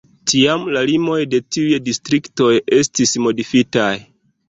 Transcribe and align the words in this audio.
Tiam 0.31 0.63
la 0.77 0.81
limoj 0.91 1.19
de 1.35 1.41
tiuj 1.57 1.79
distriktoj 1.91 2.51
estis 2.81 3.17
modifitaj. 3.29 3.91